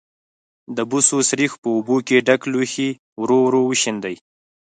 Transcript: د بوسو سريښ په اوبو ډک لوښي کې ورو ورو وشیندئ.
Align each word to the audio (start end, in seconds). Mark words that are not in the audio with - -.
د 0.75 0.77
بوسو 0.89 1.17
سريښ 1.29 1.51
په 1.61 1.67
اوبو 1.75 1.95
ډک 2.27 2.41
لوښي 2.51 2.89
کې 2.93 2.99
ورو 3.21 3.37
ورو 3.45 3.61
وشیندئ. 3.65 4.15